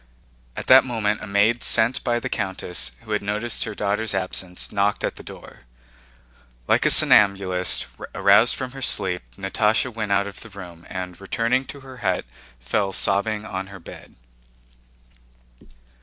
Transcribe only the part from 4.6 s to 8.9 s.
knocked at the door. Like a somnambulist aroused from her